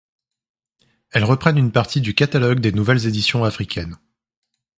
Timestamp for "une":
1.59-1.71